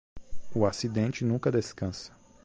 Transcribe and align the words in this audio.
O 0.55 0.65
acidente 0.65 1.23
nunca 1.23 1.51
descansa. 1.51 2.11